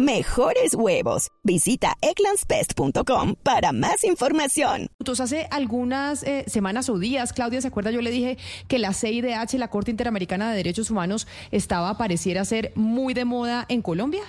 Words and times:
mejores 0.00 0.74
huevos. 0.74 1.28
Visita 1.42 1.96
eclanspest.com 2.00 3.34
para 3.42 3.72
más 3.72 4.04
información. 4.04 4.88
Entonces, 4.98 5.24
hace 5.24 5.48
algunas 5.50 6.22
eh, 6.22 6.44
semanas 6.46 6.88
o 6.88 6.98
días, 6.98 7.32
Claudia, 7.32 7.60
¿se 7.60 7.68
acuerda? 7.68 7.90
Yo 7.90 8.00
le 8.00 8.10
dije 8.10 8.38
que 8.68 8.78
la 8.78 8.92
CIDH, 8.92 9.54
la 9.54 9.68
Corte 9.68 9.90
Interamericana 9.90 10.50
de 10.50 10.56
Derechos 10.56 10.90
Humanos, 10.90 11.26
estaba, 11.50 11.96
pareciera 11.96 12.44
ser 12.44 12.72
muy 12.74 13.14
de 13.14 13.24
moda 13.24 13.66
en 13.68 13.82
Colombia. 13.82 14.22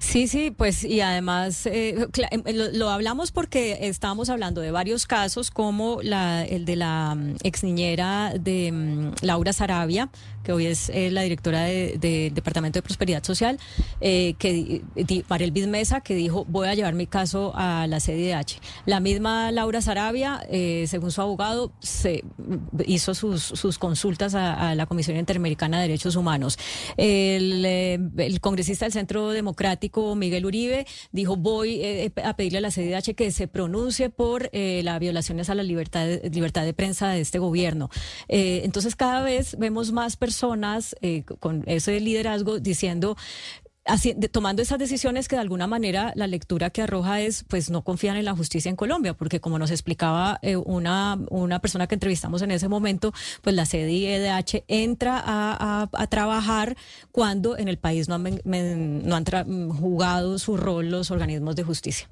Sí, 0.00 0.28
sí, 0.28 0.50
pues 0.50 0.82
y 0.82 1.02
además 1.02 1.66
eh, 1.66 2.08
em, 2.30 2.42
lo, 2.72 2.88
hablamos 2.88 3.32
porque 3.32 3.76
estábamos 3.82 4.30
hablando 4.30 4.62
de 4.62 4.70
varios 4.70 5.06
casos 5.06 5.50
como 5.50 6.00
la, 6.02 6.42
el 6.42 6.64
de 6.64 6.76
la 6.76 7.14
mm, 7.14 7.36
ex 7.42 7.62
niñera 7.62 8.32
de 8.40 8.72
mm, 8.72 9.12
Laura 9.20 9.52
Sarabia, 9.52 10.08
que 10.42 10.52
hoy 10.52 10.66
es 10.66 10.88
eh, 10.88 11.10
la 11.10 11.20
directora 11.20 11.64
del 11.64 12.00
de 12.00 12.32
Departamento 12.34 12.78
de 12.78 12.82
Prosperidad 12.82 13.22
Social, 13.22 13.58
eh, 14.00 14.34
que 14.38 14.82
Mariel 15.28 15.52
Bismesa, 15.52 16.00
que 16.00 16.14
dijo 16.14 16.46
voy 16.48 16.68
a 16.68 16.74
llevar 16.74 16.94
mi 16.94 17.06
caso 17.06 17.52
a 17.54 17.86
la 17.86 18.00
CDH. 18.00 18.58
La 18.86 19.00
misma 19.00 19.52
Laura 19.52 19.82
Sarabia, 19.82 20.40
según 20.86 21.12
su 21.12 21.20
abogado, 21.20 21.72
se 21.80 22.24
mm, 22.38 22.80
hizo 22.86 23.14
sus, 23.14 23.42
sus 23.42 23.78
consultas 23.78 24.34
a, 24.34 24.74
la 24.74 24.86
Comisión 24.86 25.18
Interamericana 25.18 25.76
de 25.76 25.88
Derechos 25.88 26.16
Humanos. 26.16 26.58
El 26.96 28.40
congresista 28.40 28.86
del 28.86 28.92
Centro 28.92 29.28
Democrático 29.28 29.89
Miguel 30.16 30.46
Uribe 30.46 30.86
dijo 31.12 31.36
voy 31.36 31.80
eh, 31.82 32.12
a 32.24 32.34
pedirle 32.34 32.58
a 32.58 32.60
la 32.60 32.70
CDH 32.70 33.14
que 33.14 33.30
se 33.30 33.48
pronuncie 33.48 34.10
por 34.10 34.48
eh, 34.52 34.82
las 34.84 34.98
violaciones 35.00 35.50
a 35.50 35.54
la 35.54 35.62
libertad 35.62 36.06
de, 36.06 36.30
libertad 36.30 36.64
de 36.64 36.74
prensa 36.74 37.08
de 37.10 37.20
este 37.20 37.38
gobierno. 37.38 37.90
Eh, 38.28 38.62
entonces 38.64 38.96
cada 38.96 39.22
vez 39.22 39.56
vemos 39.58 39.92
más 39.92 40.16
personas 40.16 40.96
con 41.38 41.64
ese 41.66 42.00
liderazgo 42.00 42.60
diciendo 42.60 43.16
tomando 44.30 44.62
esas 44.62 44.78
decisiones 44.78 45.28
que 45.28 45.36
de 45.36 45.42
alguna 45.42 45.66
manera 45.66 46.12
la 46.16 46.26
lectura 46.26 46.70
que 46.70 46.82
arroja 46.82 47.20
es, 47.20 47.44
pues 47.44 47.70
no 47.70 47.82
confían 47.82 48.16
en 48.16 48.24
la 48.24 48.34
justicia 48.34 48.68
en 48.68 48.76
Colombia, 48.76 49.14
porque 49.14 49.40
como 49.40 49.58
nos 49.58 49.70
explicaba 49.70 50.38
eh, 50.42 50.56
una, 50.56 51.18
una 51.30 51.60
persona 51.60 51.86
que 51.86 51.94
entrevistamos 51.94 52.42
en 52.42 52.50
ese 52.50 52.68
momento, 52.68 53.12
pues 53.42 53.54
la 53.56 53.64
CDH 53.64 54.64
entra 54.68 55.22
a, 55.24 55.88
trabajar 56.08 56.76
cuando 57.12 57.56
en 57.56 57.68
el 57.68 57.78
país 57.78 58.08
no 58.08 58.16
han, 58.16 58.40
no 58.44 59.16
han 59.16 59.70
jugado 59.70 60.38
su 60.38 60.56
rol 60.56 60.90
los 60.90 61.10
organismos 61.10 61.56
de 61.56 61.62
justicia. 61.62 62.08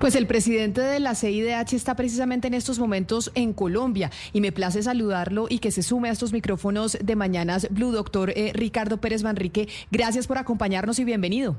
Pues 0.00 0.14
el 0.14 0.26
presidente 0.26 0.80
de 0.80 1.00
la 1.00 1.14
CIDH 1.14 1.74
está 1.74 1.94
precisamente 1.94 2.48
en 2.48 2.54
estos 2.54 2.78
momentos 2.78 3.30
en 3.34 3.52
Colombia 3.52 4.10
y 4.32 4.40
me 4.40 4.52
place 4.52 4.82
saludarlo 4.82 5.46
y 5.48 5.58
que 5.58 5.70
se 5.70 5.82
sume 5.82 6.08
a 6.08 6.12
estos 6.12 6.32
micrófonos 6.32 6.98
de 7.00 7.16
Mañanas 7.16 7.68
Blue, 7.70 7.92
doctor 7.92 8.30
eh, 8.30 8.52
Ricardo 8.54 8.98
Pérez 9.00 9.22
Manrique. 9.22 9.68
Gracias 9.90 10.26
por 10.26 10.38
acompañarnos 10.38 10.98
y 10.98 11.03
bienvenido. 11.04 11.56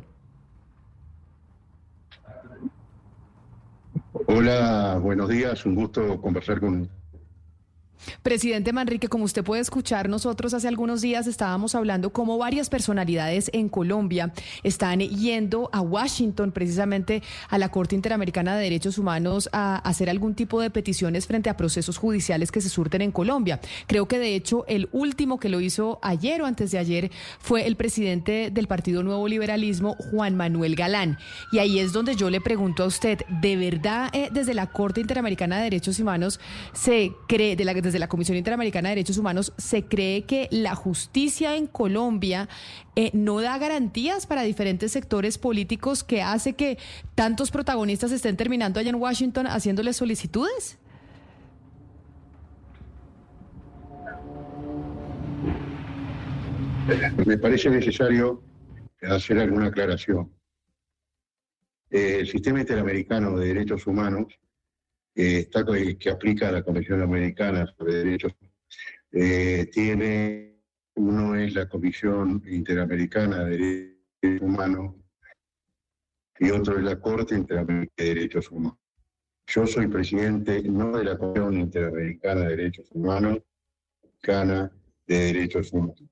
Hola, 4.27 4.99
buenos 5.01 5.29
días, 5.29 5.65
un 5.65 5.75
gusto 5.75 6.19
conversar 6.19 6.59
con 6.59 6.89
Presidente 8.23 8.73
Manrique, 8.73 9.07
como 9.07 9.25
usted 9.25 9.43
puede 9.43 9.61
escuchar, 9.61 10.09
nosotros 10.09 10.53
hace 10.53 10.67
algunos 10.67 11.01
días 11.01 11.27
estábamos 11.27 11.75
hablando 11.75 12.11
cómo 12.11 12.37
varias 12.37 12.69
personalidades 12.69 13.49
en 13.53 13.69
Colombia 13.69 14.33
están 14.63 14.99
yendo 14.99 15.69
a 15.71 15.81
Washington, 15.81 16.51
precisamente 16.51 17.21
a 17.49 17.57
la 17.57 17.69
Corte 17.69 17.95
Interamericana 17.95 18.55
de 18.55 18.63
Derechos 18.63 18.97
Humanos, 18.97 19.49
a 19.51 19.77
hacer 19.77 20.09
algún 20.09 20.35
tipo 20.35 20.61
de 20.61 20.69
peticiones 20.69 21.27
frente 21.27 21.49
a 21.49 21.57
procesos 21.57 21.97
judiciales 21.97 22.51
que 22.51 22.61
se 22.61 22.69
surten 22.69 23.01
en 23.01 23.11
Colombia. 23.11 23.59
Creo 23.87 24.07
que 24.07 24.19
de 24.19 24.35
hecho 24.35 24.65
el 24.67 24.89
último 24.91 25.39
que 25.39 25.49
lo 25.49 25.61
hizo 25.61 25.99
ayer 26.01 26.41
o 26.41 26.45
antes 26.45 26.71
de 26.71 26.77
ayer 26.77 27.11
fue 27.39 27.67
el 27.67 27.75
presidente 27.75 28.49
del 28.51 28.67
Partido 28.67 29.03
Nuevo 29.03 29.27
Liberalismo, 29.27 29.95
Juan 30.11 30.35
Manuel 30.35 30.75
Galán. 30.75 31.17
Y 31.51 31.59
ahí 31.59 31.79
es 31.79 31.93
donde 31.93 32.15
yo 32.15 32.29
le 32.29 32.41
pregunto 32.41 32.83
a 32.83 32.87
usted, 32.87 33.19
¿de 33.41 33.55
verdad 33.55 34.09
eh, 34.13 34.29
desde 34.31 34.53
la 34.53 34.67
Corte 34.67 35.01
Interamericana 35.01 35.57
de 35.57 35.63
Derechos 35.63 35.99
Humanos 35.99 36.39
se 36.73 37.13
cree, 37.27 37.55
de 37.55 37.65
la, 37.65 37.73
desde 37.73 37.94
la 37.99 38.07
Comisión 38.07 38.37
Interamericana 38.37 38.89
de 38.89 38.95
Derechos 38.95 39.17
Humanos, 39.17 39.53
se 39.57 39.83
cree 39.83 40.23
que 40.23 40.47
la 40.51 40.75
justicia 40.75 41.55
en 41.55 41.67
Colombia 41.67 42.49
eh, 42.95 43.11
no 43.13 43.41
da 43.41 43.57
garantías 43.57 44.25
para 44.25 44.43
diferentes 44.43 44.91
sectores 44.91 45.37
políticos 45.37 46.03
que 46.03 46.21
hace 46.21 46.53
que 46.53 46.77
tantos 47.15 47.51
protagonistas 47.51 48.11
estén 48.11 48.37
terminando 48.37 48.79
allá 48.79 48.89
en 48.89 48.95
Washington 48.95 49.47
haciéndoles 49.47 49.97
solicitudes? 49.97 50.77
Me 57.25 57.37
parece 57.37 57.69
necesario 57.69 58.43
hacer 59.01 59.39
alguna 59.39 59.67
aclaración. 59.67 60.31
El 61.89 62.27
sistema 62.27 62.59
interamericano 62.59 63.37
de 63.37 63.47
derechos 63.47 63.87
humanos 63.87 64.27
está, 65.15 65.65
que 65.97 66.09
aplica 66.09 66.51
la 66.51 66.63
Convención 66.63 67.01
Americana 67.01 67.65
sobre 67.77 67.93
Derechos 67.95 68.33
eh, 69.17 69.69
tiene, 69.71 70.59
uno 70.95 71.35
es 71.35 71.55
la 71.55 71.69
Comisión 71.69 72.43
Interamericana 72.45 73.45
de 73.45 73.95
Derechos 74.21 74.41
Humanos 74.41 74.95
y 76.37 76.51
otro 76.51 76.77
es 76.77 76.83
la 76.83 76.99
Corte 76.99 77.33
Interamericana 77.33 77.93
de 77.95 78.15
Derechos 78.15 78.51
Humanos. 78.51 78.77
Yo 79.47 79.65
soy 79.65 79.87
presidente 79.87 80.61
no 80.63 80.97
de 80.97 81.05
la 81.05 81.17
Comisión 81.17 81.53
Interamericana 81.61 82.41
de 82.41 82.57
Derechos 82.57 82.91
Humanos, 82.91 83.39
Cana 84.19 84.69
de 85.07 85.17
Derechos 85.17 85.71
Humanos. 85.71 86.03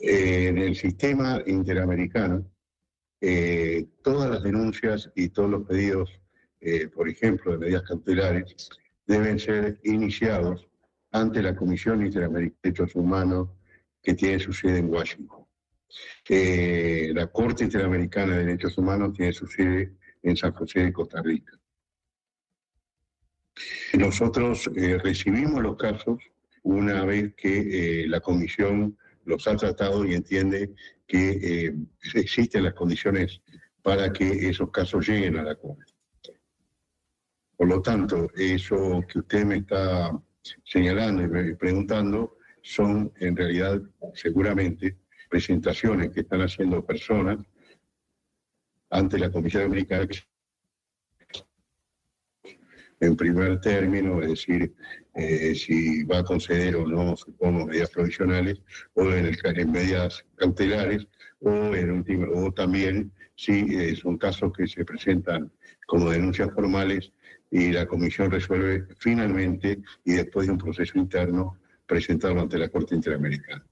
En 0.00 0.56
el 0.56 0.76
sistema 0.76 1.42
interamericano, 1.46 2.50
eh, 3.20 3.86
todas 4.02 4.30
las 4.30 4.42
denuncias 4.42 5.10
y 5.14 5.28
todos 5.28 5.50
los 5.50 5.66
pedidos 5.66 6.10
eh, 6.60 6.88
por 6.88 7.08
ejemplo, 7.08 7.52
de 7.52 7.58
medidas 7.58 7.82
cautelares, 7.82 8.68
deben 9.06 9.38
ser 9.38 9.78
iniciados 9.84 10.66
ante 11.12 11.40
la 11.42 11.54
Comisión 11.54 12.04
Interamericana 12.04 12.60
de 12.62 12.70
Derechos 12.70 12.94
Humanos 12.94 13.48
que 14.02 14.14
tiene 14.14 14.38
su 14.38 14.52
sede 14.52 14.78
en 14.78 14.90
Washington. 14.90 15.46
Eh, 16.28 17.12
la 17.14 17.28
Corte 17.28 17.64
Interamericana 17.64 18.36
de 18.36 18.44
Derechos 18.44 18.76
Humanos 18.76 19.14
tiene 19.14 19.32
su 19.32 19.46
sede 19.46 19.94
en 20.22 20.36
San 20.36 20.52
José 20.52 20.80
de 20.80 20.92
Costa 20.92 21.22
Rica. 21.22 21.58
Nosotros 23.94 24.68
eh, 24.76 24.98
recibimos 24.98 25.62
los 25.62 25.76
casos 25.76 26.18
una 26.62 27.04
vez 27.04 27.34
que 27.34 28.04
la 28.08 28.20
Comisión 28.20 28.98
los 29.24 29.46
ha 29.48 29.56
tratado 29.56 30.04
y 30.04 30.14
entiende 30.14 30.74
que 31.06 31.74
existen 32.14 32.64
las 32.64 32.74
condiciones 32.74 33.40
para 33.82 34.12
que 34.12 34.48
esos 34.48 34.70
casos 34.70 35.08
lleguen 35.08 35.38
a 35.38 35.42
la 35.42 35.54
Corte. 35.54 35.97
Por 37.58 37.66
lo 37.66 37.82
tanto, 37.82 38.30
eso 38.36 39.04
que 39.08 39.18
usted 39.18 39.44
me 39.44 39.56
está 39.56 40.16
señalando 40.64 41.24
y 41.42 41.56
preguntando 41.56 42.36
son 42.62 43.12
en 43.18 43.36
realidad 43.36 43.82
seguramente 44.14 44.96
presentaciones 45.28 46.10
que 46.12 46.20
están 46.20 46.42
haciendo 46.42 46.86
personas 46.86 47.38
ante 48.90 49.18
la 49.18 49.32
Comisión 49.32 49.64
Americana 49.64 50.06
en 53.00 53.16
primer 53.16 53.60
término, 53.60 54.22
es 54.22 54.28
decir, 54.28 54.72
eh, 55.14 55.54
si 55.56 56.04
va 56.04 56.18
a 56.18 56.24
conceder 56.24 56.76
o 56.76 56.86
no, 56.86 57.16
supongo, 57.16 57.66
medidas 57.66 57.90
provisionales, 57.90 58.62
o 58.94 59.02
en, 59.02 59.26
el, 59.26 59.38
en 59.42 59.72
medidas 59.72 60.24
cautelares, 60.36 61.08
o, 61.40 61.74
en 61.74 61.90
último, 61.90 62.26
o 62.34 62.52
también 62.52 63.12
si 63.34 63.94
son 63.96 64.16
casos 64.16 64.52
que 64.56 64.66
se 64.66 64.84
presentan 64.84 65.52
como 65.86 66.10
denuncias 66.10 66.52
formales 66.52 67.12
y 67.50 67.72
la 67.72 67.86
comisión 67.86 68.30
resuelve 68.30 68.86
finalmente 68.98 69.80
y 70.04 70.12
después 70.12 70.46
de 70.46 70.52
un 70.52 70.58
proceso 70.58 70.98
interno 70.98 71.58
presentarlo 71.86 72.42
ante 72.42 72.58
la 72.58 72.68
Corte 72.68 72.94
Interamericana. 72.94 73.64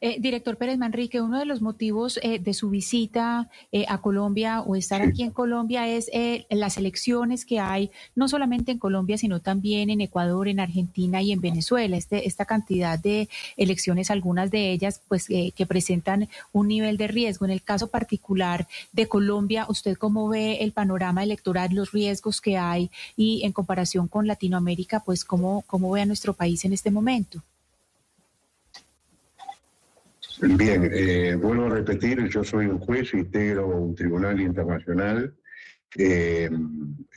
Eh, 0.00 0.16
director 0.20 0.56
Pérez 0.56 0.78
Manrique, 0.78 1.20
uno 1.20 1.38
de 1.38 1.46
los 1.46 1.62
motivos 1.62 2.18
eh, 2.22 2.38
de 2.38 2.54
su 2.54 2.70
visita 2.70 3.48
eh, 3.72 3.84
a 3.88 4.00
Colombia 4.00 4.60
o 4.60 4.76
estar 4.76 5.02
aquí 5.02 5.22
en 5.22 5.30
Colombia 5.30 5.88
es 5.88 6.10
las 6.50 6.76
elecciones 6.76 7.44
que 7.44 7.58
hay, 7.58 7.90
no 8.14 8.28
solamente 8.28 8.72
en 8.72 8.78
Colombia, 8.78 9.18
sino 9.18 9.40
también 9.40 9.90
en 9.90 10.00
Ecuador, 10.00 10.48
en 10.48 10.60
Argentina 10.60 11.22
y 11.22 11.32
en 11.32 11.40
Venezuela. 11.40 11.96
Este, 11.96 12.26
esta 12.26 12.44
cantidad 12.44 12.98
de 12.98 13.28
elecciones, 13.56 14.10
algunas 14.10 14.50
de 14.50 14.72
ellas, 14.72 15.02
pues 15.08 15.26
que 15.26 15.66
presentan 15.66 16.28
un 16.52 16.68
nivel 16.68 16.96
de 16.96 17.08
riesgo. 17.08 17.44
En 17.44 17.50
el 17.50 17.62
caso 17.62 17.88
particular 17.88 18.66
de 18.92 19.08
Colombia, 19.08 19.66
¿usted 19.68 19.96
cómo 19.96 20.28
ve 20.28 20.58
el 20.60 20.72
panorama 20.72 21.22
electoral, 21.22 21.74
los 21.74 21.92
riesgos 21.92 22.40
que 22.40 22.56
hay 22.56 22.90
y 23.16 23.42
en 23.44 23.52
comparación 23.52 24.08
con 24.08 24.26
Latinoamérica, 24.26 25.00
pues 25.00 25.24
cómo, 25.24 25.64
cómo 25.66 25.90
ve 25.90 26.02
a 26.02 26.06
nuestro 26.06 26.34
país 26.34 26.64
en 26.64 26.72
este 26.72 26.90
momento? 26.90 27.42
Bien, 30.40 30.90
eh, 30.92 31.36
vuelvo 31.36 31.66
a 31.66 31.70
repetir, 31.70 32.28
yo 32.28 32.42
soy 32.42 32.66
un 32.66 32.78
juez, 32.78 33.14
integro 33.14 33.68
un 33.68 33.94
tribunal 33.94 34.40
internacional. 34.40 35.36
Eh, 35.96 36.50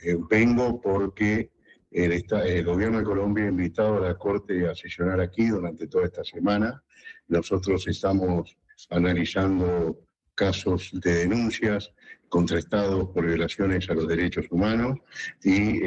eh, 0.04 0.16
vengo 0.30 0.80
porque 0.80 1.50
el, 1.90 2.12
el, 2.12 2.64
gobierno 2.64 2.98
de 2.98 3.04
Colombia 3.04 3.44
ha 3.44 3.48
invitado 3.48 3.96
a 3.96 4.08
la 4.08 4.14
Corte 4.16 4.68
a 4.68 4.74
sesionar 4.74 5.20
aquí 5.20 5.48
durante 5.48 5.88
toda 5.88 6.04
esta 6.04 6.22
semana. 6.22 6.82
Nosotros 7.26 7.88
estamos 7.88 8.56
analizando 8.90 9.98
casos 10.36 10.90
de 10.92 11.14
denuncias 11.14 11.92
contra 12.28 12.58
Estados 12.58 13.08
por 13.08 13.26
violaciones 13.26 13.90
a 13.90 13.94
los 13.94 14.06
derechos 14.06 14.46
humanos 14.50 14.98
y 15.42 15.80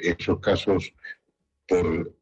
esos 0.00 0.38
casos 0.38 0.94
por 1.66 2.17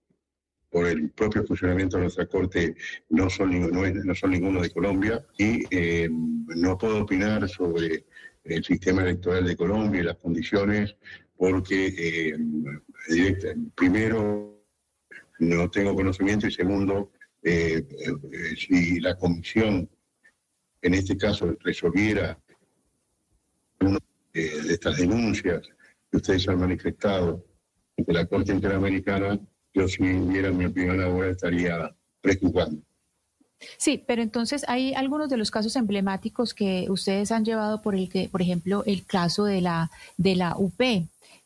por 0.76 0.86
el 0.86 1.08
propio 1.08 1.42
funcionamiento 1.42 1.96
de 1.96 2.02
nuestra 2.02 2.26
Corte 2.26 2.76
no 3.08 3.30
son, 3.30 3.70
no, 3.70 4.14
son 4.14 4.30
ninguno 4.30 4.60
de 4.60 4.68
Colombia. 4.68 5.24
Y 5.38 5.62
eh, 5.70 6.06
no 6.10 6.76
puedo 6.76 7.00
opinar 7.00 7.48
sobre 7.48 8.04
el 8.44 8.62
sistema 8.62 9.00
electoral 9.00 9.46
de 9.46 9.56
Colombia 9.56 10.02
y 10.02 10.04
las 10.04 10.18
condiciones 10.18 10.94
porque 11.34 12.34
eh, 13.08 13.36
primero 13.74 14.62
no 15.38 15.70
tengo 15.70 15.94
conocimiento 15.94 16.46
y 16.46 16.52
segundo 16.52 17.10
eh, 17.42 17.82
si 18.58 19.00
la 19.00 19.16
comisión 19.16 19.88
en 20.82 20.92
este 20.92 21.16
caso 21.16 21.56
resolviera 21.60 22.38
una 23.80 23.98
de 24.34 24.74
estas 24.74 24.98
denuncias 24.98 25.70
que 26.10 26.18
ustedes 26.18 26.46
han 26.50 26.60
manifestado 26.60 27.46
ante 27.96 28.12
la 28.12 28.26
Corte 28.26 28.52
Interamericana 28.52 29.40
yo 29.76 29.86
si 29.86 30.02
diera 30.02 30.50
mi 30.50 30.64
opinión 30.64 31.02
ahora 31.02 31.30
estaría 31.30 31.94
preocupando. 32.22 32.80
Sí, 33.76 34.02
pero 34.06 34.22
entonces 34.22 34.64
hay 34.68 34.94
algunos 34.94 35.28
de 35.28 35.36
los 35.36 35.50
casos 35.50 35.76
emblemáticos 35.76 36.54
que 36.54 36.86
ustedes 36.88 37.30
han 37.30 37.44
llevado 37.44 37.82
por 37.82 37.94
el 37.94 38.08
que, 38.08 38.28
por 38.28 38.42
ejemplo, 38.42 38.82
el 38.86 39.04
caso 39.04 39.44
de 39.44 39.60
la 39.60 39.90
de 40.16 40.36
la 40.36 40.56
UP. 40.56 40.80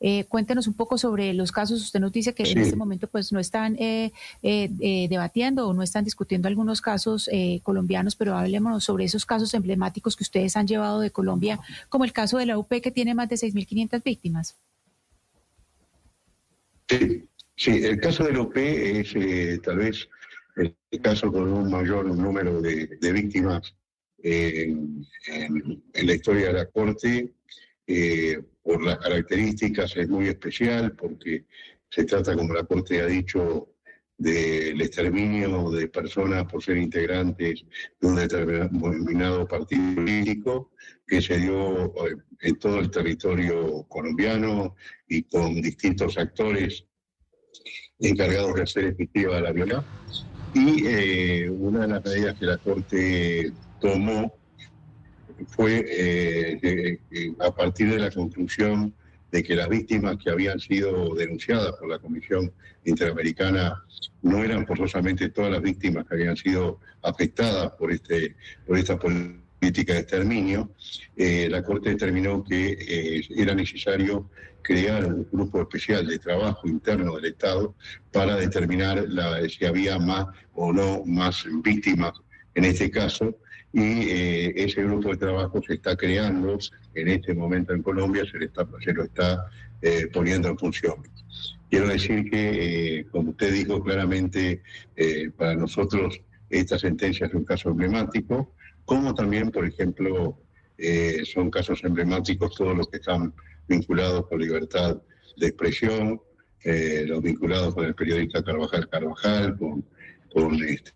Eh, 0.03 0.25
cuéntenos 0.25 0.67
un 0.67 0.75
poco 0.75 0.97
sobre 0.97 1.35
los 1.35 1.53
casos. 1.53 1.83
Usted 1.83 2.01
nos 2.01 2.13
dice 2.13 2.33
que 2.33 2.45
en 2.45 2.59
este 2.59 2.75
momento 2.75 3.07
pues 3.07 3.33
no 3.33 3.39
están 3.39 3.77
eh, 3.79 4.13
eh, 4.43 5.07
debatiendo 5.11 5.69
o 5.69 5.75
no 5.75 5.83
están 5.83 6.05
discutiendo 6.05 6.49
algunos 6.49 6.81
casos 6.81 7.29
colombianos, 7.63 8.17
pero 8.17 8.35
hablemos 8.37 8.83
sobre 8.83 9.05
esos 9.05 9.27
casos 9.27 9.53
emblemáticos 9.55 10.17
que 10.17 10.25
ustedes 10.25 10.57
han 10.57 10.67
llevado 10.67 11.01
de 11.01 11.11
Colombia, 11.11 11.61
como 11.89 12.05
el 12.05 12.13
caso 12.13 12.39
de 12.39 12.47
la 12.47 12.59
UP 12.59 12.81
que 12.81 12.91
tiene 12.91 13.15
más 13.15 13.29
de 13.29 13.37
6.500 13.37 14.03
víctimas. 14.03 14.57
Sí, 16.89 17.30
Sí, 17.61 17.73
el 17.85 18.01
caso 18.01 18.25
del 18.25 18.39
OP 18.39 18.57
es 18.57 19.15
eh, 19.15 19.61
tal 19.63 19.77
vez 19.77 20.09
el 20.57 20.75
caso 21.03 21.31
con 21.31 21.53
un 21.53 21.71
mayor 21.71 22.07
número 22.07 22.59
de, 22.63 23.13
víctimas 23.13 23.77
en, 24.17 25.07
la 25.93 26.15
historia 26.15 26.47
de 26.47 26.53
la 26.55 26.67
Corte. 26.71 27.35
Eh, 27.87 28.41
por 28.63 28.83
las 28.83 28.97
características 28.97 29.95
es 29.99 30.09
muy 30.09 30.29
especial 30.29 30.97
porque 30.97 31.45
se 31.91 32.05
trata, 32.05 32.35
como 32.35 32.55
la 32.55 32.65
Corte 32.65 33.03
ha 33.03 33.07
dicho, 33.07 33.75
del 34.17 34.81
exterminio 34.81 35.71
de 35.71 35.89
personas 35.89 36.47
por 36.51 36.63
ser 36.63 36.79
integrantes 36.79 37.63
de 38.01 38.09
un 38.09 38.17
determinado 38.17 39.47
partido 39.47 39.97
político 39.97 40.73
que 41.07 41.21
se 41.21 41.37
dio 41.37 41.95
eh, 42.07 42.17
en 42.41 42.59
todo 42.59 42.79
el 42.79 42.91
territorio 42.91 43.85
colombiano 43.87 44.77
y 45.07 45.25
con 45.25 45.61
distintos 45.61 46.17
actores 46.17 46.87
encargados 47.99 48.55
de 48.55 48.63
hacer 48.63 48.85
efectiva 48.85 49.41
la 49.41 49.53
violencia. 49.53 49.85
Y 50.55 50.85
eh, 50.87 51.51
una 51.51 51.81
de 51.81 51.89
las 51.89 52.05
medidas 52.05 52.39
que 52.39 52.47
la 52.47 52.59
Corte 52.59 53.53
tomó 53.81 54.35
fue 55.49 55.85
eh, 55.89 56.99
a 57.39 57.55
partir 57.55 57.91
de 57.91 57.99
la 57.99 58.11
conclusión 58.11 58.93
de 59.31 59.43
que 59.45 59.55
las 59.55 59.69
víctimas 59.69 60.17
que 60.17 60.31
habían 60.31 60.59
sido 60.59 61.15
denunciadas 61.15 61.73
por 61.77 61.89
la 61.89 62.01
Comisión 62.01 62.53
Interamericana 62.85 63.85
no 64.23 64.43
eran 64.43 64.67
forzosamente 64.67 65.29
todas 65.29 65.53
las 65.53 65.63
víctimas 65.63 66.05
que 66.07 66.15
habían 66.15 66.37
sido 66.37 66.81
afectadas 67.03 67.71
por, 67.73 67.93
este, 67.93 68.35
por 68.67 68.77
esta 68.77 68.99
política 68.99 69.95
de 69.95 70.01
exterminio, 70.01 70.71
eh, 71.17 71.49
la 71.49 71.63
Corte 71.63 71.91
determinó 71.91 72.43
que 72.43 73.23
era 73.37 73.55
necesario 73.55 74.29
crear 74.63 75.05
un 75.07 75.27
grupo 75.31 75.61
especial 75.63 76.07
de 76.07 76.19
trabajo 76.19 76.69
interno 76.69 77.17
del 77.17 77.27
Estado 77.27 77.75
para 78.13 78.37
determinar 78.37 79.05
la, 79.09 79.49
si 79.49 79.65
había 79.65 79.99
más 79.99 80.27
o 80.55 80.73
no 80.73 81.03
más 81.05 81.45
víctimas 81.63 82.13
en 82.55 82.65
este 82.65 82.91
caso. 82.91 83.37
Y 83.73 83.81
eh, 83.83 84.53
ese 84.57 84.83
grupo 84.83 85.11
de 85.11 85.17
trabajo 85.17 85.63
se 85.65 85.75
está 85.75 85.97
creando 85.97 86.59
en 86.95 87.09
este 87.09 87.35
momento 87.35 87.73
en 87.73 87.83
Colombia, 87.83 88.25
se, 88.31 88.45
está, 88.45 88.67
se 88.85 88.93
lo 88.93 89.05
está 89.05 89.47
eh, 89.81 90.09
poniendo 90.13 90.49
en 90.49 90.59
función. 90.59 90.97
Quiero 91.71 91.87
decir 91.87 92.29
que, 92.29 92.99
eh, 92.99 93.07
como 93.13 93.31
usted 93.31 93.53
dijo 93.53 93.81
claramente, 93.81 94.63
para 95.37 95.55
nosotros 95.55 96.21
esta 96.51 96.79
sentencia 96.79 97.27
es 97.27 97.35
un 97.35 97.45
caso 97.45 97.71
emblemático, 97.71 98.53
como 98.85 99.15
también, 99.15 99.53
por 99.53 99.65
ejemplo, 99.65 100.37
son 101.25 101.51
casos 101.51 101.85
emblemáticos 101.85 102.57
todos 102.57 102.77
los 102.77 102.89
que 102.89 102.97
están 102.97 103.33
vinculados 103.71 104.27
con 104.27 104.41
libertad 104.41 105.01
de 105.37 105.47
expresión, 105.47 106.21
eh, 106.65 107.05
los 107.07 107.23
vinculados 107.23 107.75
con 107.75 107.87
el 107.87 107.95
periodista 107.95 108.43
Carvajal 108.43 108.89
Carvajal, 108.91 109.57
con, 109.57 109.85
con 110.33 110.63
este, 110.63 110.93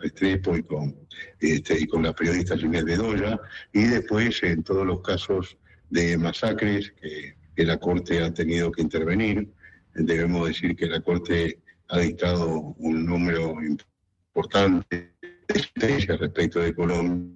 Restrepo 0.00 0.56
y 0.56 0.62
con, 0.62 0.96
este, 1.40 1.78
y 1.78 1.86
con 1.86 2.02
la 2.02 2.14
periodista 2.14 2.56
Ginés 2.56 2.84
Bedoya, 2.84 3.38
y 3.72 3.84
después 3.84 4.42
en 4.42 4.62
todos 4.62 4.86
los 4.86 5.02
casos 5.02 5.58
de 5.90 6.16
masacres 6.16 6.92
que, 7.00 7.36
la 7.64 7.78
Corte 7.78 8.22
ha 8.22 8.32
tenido 8.34 8.70
que 8.70 8.82
intervenir. 8.82 9.48
Debemos 9.94 10.48
decir 10.48 10.76
que 10.76 10.86
la 10.86 11.00
Corte 11.00 11.58
ha 11.88 12.00
dictado 12.00 12.74
un 12.76 13.06
número 13.06 13.54
importante 13.62 15.14
de 15.48 15.54
sentencias 15.54 16.20
respecto 16.20 16.60
de 16.60 16.74
Colombia 16.74 17.35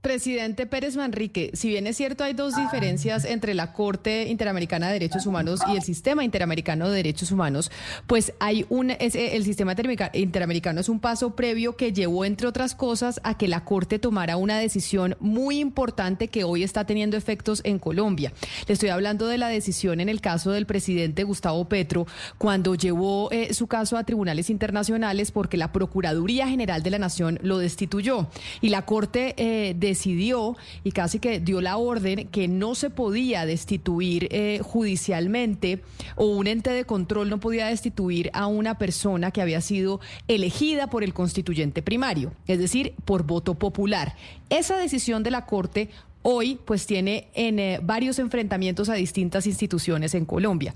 Presidente 0.00 0.66
Pérez 0.66 0.96
Manrique, 0.96 1.50
si 1.54 1.68
bien 1.68 1.86
es 1.86 1.96
cierto 1.96 2.22
hay 2.22 2.32
dos 2.32 2.54
diferencias 2.56 3.24
entre 3.24 3.54
la 3.54 3.72
Corte 3.72 4.28
Interamericana 4.28 4.86
de 4.86 4.94
Derechos 4.94 5.26
Humanos 5.26 5.60
y 5.72 5.76
el 5.76 5.82
Sistema 5.82 6.24
Interamericano 6.24 6.88
de 6.88 6.96
Derechos 6.96 7.32
Humanos, 7.32 7.70
pues 8.06 8.32
hay 8.38 8.66
un 8.68 8.90
el 8.90 9.44
sistema 9.44 9.74
interamericano 10.12 10.80
es 10.80 10.88
un 10.88 11.00
paso 11.00 11.34
previo 11.34 11.76
que 11.76 11.92
llevó 11.92 12.24
entre 12.24 12.46
otras 12.46 12.74
cosas 12.74 13.20
a 13.24 13.36
que 13.36 13.48
la 13.48 13.64
Corte 13.64 13.98
tomara 13.98 14.36
una 14.36 14.58
decisión 14.58 15.16
muy 15.18 15.58
importante 15.58 16.28
que 16.28 16.44
hoy 16.44 16.62
está 16.62 16.84
teniendo 16.84 17.16
efectos 17.16 17.60
en 17.64 17.78
Colombia. 17.78 18.32
Le 18.66 18.74
estoy 18.74 18.90
hablando 18.90 19.26
de 19.26 19.38
la 19.38 19.48
decisión 19.48 20.00
en 20.00 20.08
el 20.08 20.20
caso 20.20 20.52
del 20.52 20.66
presidente 20.66 21.24
Gustavo 21.24 21.68
Petro 21.68 22.06
cuando 22.38 22.74
llevó 22.74 23.30
eh, 23.32 23.54
su 23.54 23.66
caso 23.66 23.96
a 23.96 24.04
tribunales 24.04 24.50
internacionales 24.50 25.32
porque 25.32 25.56
la 25.56 25.72
Procuraduría 25.72 26.48
General 26.48 26.82
de 26.82 26.90
la 26.90 26.98
Nación 26.98 27.38
lo 27.42 27.58
destituyó 27.58 28.28
y 28.60 28.68
la 28.68 28.82
Corte 28.82 29.34
eh, 29.36 29.74
de 29.74 29.85
decidió 29.86 30.56
y 30.84 30.92
casi 30.92 31.18
que 31.18 31.40
dio 31.40 31.60
la 31.60 31.76
orden 31.76 32.28
que 32.28 32.48
no 32.48 32.74
se 32.74 32.90
podía 32.90 33.46
destituir 33.46 34.28
eh, 34.30 34.60
judicialmente 34.62 35.82
o 36.16 36.26
un 36.26 36.46
ente 36.46 36.70
de 36.70 36.84
control 36.84 37.30
no 37.30 37.40
podía 37.40 37.66
destituir 37.66 38.30
a 38.32 38.46
una 38.46 38.78
persona 38.78 39.30
que 39.30 39.42
había 39.42 39.60
sido 39.60 40.00
elegida 40.28 40.88
por 40.88 41.02
el 41.02 41.14
constituyente 41.14 41.82
primario, 41.82 42.32
es 42.46 42.58
decir, 42.58 42.94
por 43.04 43.24
voto 43.24 43.54
popular. 43.54 44.14
Esa 44.50 44.76
decisión 44.76 45.22
de 45.22 45.30
la 45.30 45.46
Corte 45.46 45.90
hoy 46.22 46.58
pues 46.64 46.86
tiene 46.86 47.28
en 47.34 47.58
eh, 47.58 47.80
varios 47.82 48.18
enfrentamientos 48.18 48.88
a 48.88 48.94
distintas 48.94 49.46
instituciones 49.46 50.14
en 50.14 50.24
Colombia 50.24 50.74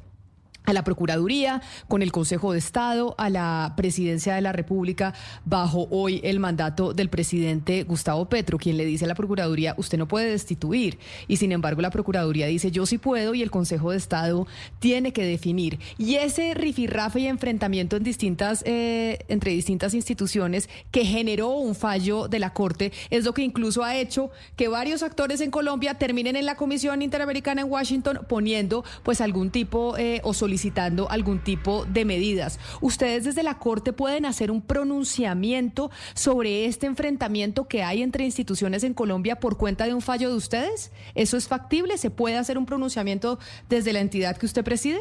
a 0.64 0.72
la 0.72 0.84
Procuraduría, 0.84 1.62
con 1.88 2.02
el 2.02 2.12
Consejo 2.12 2.52
de 2.52 2.58
Estado, 2.58 3.14
a 3.18 3.30
la 3.30 3.74
Presidencia 3.76 4.34
de 4.34 4.40
la 4.40 4.52
República, 4.52 5.14
bajo 5.44 5.88
hoy 5.90 6.20
el 6.24 6.40
mandato 6.40 6.92
del 6.92 7.08
presidente 7.08 7.82
Gustavo 7.84 8.28
Petro, 8.28 8.58
quien 8.58 8.76
le 8.76 8.84
dice 8.84 9.04
a 9.04 9.08
la 9.08 9.14
Procuraduría, 9.14 9.74
usted 9.78 9.98
no 9.98 10.06
puede 10.06 10.30
destituir. 10.30 10.98
Y 11.28 11.36
sin 11.36 11.52
embargo, 11.52 11.82
la 11.82 11.90
Procuraduría 11.90 12.46
dice, 12.46 12.70
yo 12.70 12.86
sí 12.86 12.98
puedo, 12.98 13.34
y 13.34 13.42
el 13.42 13.50
Consejo 13.50 13.90
de 13.90 13.96
Estado 13.96 14.46
tiene 14.78 15.12
que 15.12 15.24
definir. 15.24 15.78
Y 15.98 16.16
ese 16.16 16.54
rifirrafe 16.54 17.20
y 17.20 17.26
enfrentamiento 17.26 17.96
en 17.96 18.02
distintas, 18.02 18.62
eh, 18.66 19.18
entre 19.28 19.52
distintas 19.52 19.94
instituciones 19.94 20.68
que 20.90 21.04
generó 21.04 21.50
un 21.50 21.74
fallo 21.74 22.28
de 22.28 22.38
la 22.38 22.52
Corte 22.52 22.92
es 23.10 23.24
lo 23.24 23.34
que 23.34 23.42
incluso 23.42 23.84
ha 23.84 23.96
hecho 23.96 24.30
que 24.56 24.68
varios 24.68 25.02
actores 25.02 25.40
en 25.40 25.50
Colombia 25.50 25.94
terminen 25.94 26.36
en 26.36 26.46
la 26.46 26.56
Comisión 26.56 27.02
Interamericana 27.02 27.62
en 27.62 27.70
Washington 27.70 28.20
poniendo 28.28 28.84
pues 29.02 29.20
algún 29.20 29.50
tipo 29.50 29.96
eh, 29.96 30.20
o 30.24 30.34
solicitando 30.50 31.08
algún 31.08 31.38
tipo 31.44 31.84
de 31.84 32.04
medidas. 32.04 32.58
¿Ustedes 32.80 33.22
desde 33.22 33.44
la 33.44 33.58
Corte 33.58 33.92
pueden 33.92 34.26
hacer 34.26 34.50
un 34.50 34.62
pronunciamiento 34.62 35.92
sobre 36.14 36.64
este 36.64 36.86
enfrentamiento 36.86 37.68
que 37.68 37.84
hay 37.84 38.02
entre 38.02 38.24
instituciones 38.24 38.82
en 38.82 38.92
Colombia 38.92 39.36
por 39.36 39.56
cuenta 39.56 39.86
de 39.86 39.94
un 39.94 40.00
fallo 40.00 40.28
de 40.28 40.34
ustedes? 40.34 40.90
¿Eso 41.14 41.36
es 41.36 41.46
factible? 41.46 41.98
¿Se 41.98 42.10
puede 42.10 42.36
hacer 42.36 42.58
un 42.58 42.66
pronunciamiento 42.66 43.38
desde 43.68 43.92
la 43.92 44.00
entidad 44.00 44.36
que 44.36 44.46
usted 44.46 44.64
preside? 44.64 44.98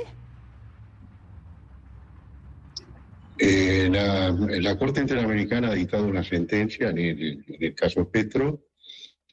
Eh, 3.40 3.90
la, 3.90 4.78
Corte 4.78 5.02
Interamericana 5.02 5.70
ha 5.70 5.74
dictado 5.74 6.06
una 6.06 6.24
sentencia 6.24 6.90
en 6.90 7.00
el, 7.00 7.74
caso 7.74 8.08
Petro. 8.08 8.68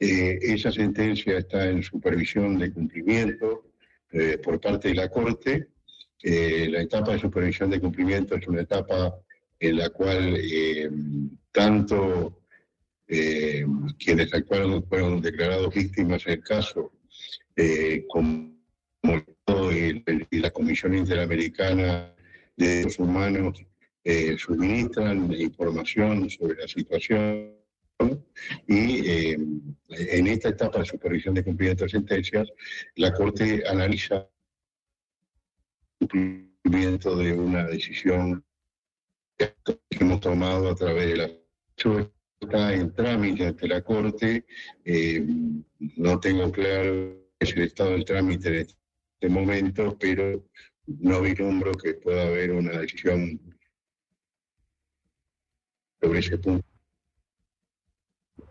Eh, 0.01 0.39
esa 0.41 0.73
sentencia 0.73 1.37
está 1.37 1.69
en 1.69 1.83
supervisión 1.83 2.59
de 2.59 2.73
cumplimiento 2.73 3.67
eh, 4.13 4.39
por 4.43 4.59
parte 4.59 4.89
de 4.89 4.95
la 4.95 5.11
Corte 5.11 5.76
eh, 6.23 6.69
la 6.71 6.81
etapa 6.81 7.13
de 7.13 7.19
supervisión 7.19 7.71
de 7.71 7.81
cumplimiento 7.81 8.37
es 8.37 8.47
una 8.49 8.63
etapa 8.63 9.15
en 9.61 9.77
la 9.77 9.91
cual 9.91 10.37
eh, 10.39 10.91
tanto 11.53 12.41
eh, 13.07 13.67
quienes 13.99 14.33
actuaron 14.33 14.83
fueron 14.85 15.21
declarados 15.21 15.75
víctimas 15.75 16.25
del 16.25 16.43
caso, 16.43 16.93
como 18.09 18.55
y, 19.73 20.39
la 20.39 20.51
Comisión 20.51 20.95
Interamericana 20.95 22.13
de 22.57 22.67
Derechos 22.67 22.99
Humanos 22.99 23.65
suministran 24.39 25.33
información 25.33 26.29
sobre 26.29 26.61
la 26.61 26.69
situación 26.69 27.55
y 28.67 29.31
en 29.31 30.27
esta 30.27 30.51
etapa 30.51 30.81
de 30.81 30.85
supervisión 30.85 31.35
de 31.35 31.45
cumplimiento 31.45 31.85
de 31.85 31.91
sentencias, 31.91 32.49
la 32.97 33.13
Corte 33.13 33.63
analiza 33.67 34.29
cumplimiento 35.99 37.17
de 37.17 37.33
una 37.33 37.65
decisión 37.67 38.45
que 39.39 39.55
hemos 39.91 40.21
tomado 40.21 40.71
a 40.71 40.75
través 40.75 41.09
de 41.09 41.17
la 41.17 41.31
está 42.41 42.75
en 42.75 42.93
trámite 42.95 43.47
ante 43.47 43.69
la 43.69 43.83
Corte. 43.83 44.45
Eh, 44.85 45.25
no 45.97 46.21
tengo 46.21 46.51
claro 46.53 47.27
es 47.39 47.55
el 47.55 47.63
estado 47.63 47.91
del 47.91 48.05
trámite 48.05 48.49
en 48.49 48.55
este 48.55 49.29
momento, 49.29 49.97
pero 49.99 50.45
no 50.87 51.21
vislumbro 51.21 51.73
que 51.73 51.95
pueda 51.95 52.27
haber 52.27 52.53
una 52.53 52.79
decisión 52.79 53.41
sobre 56.01 56.19
ese 56.21 56.39
punto. 56.39 56.76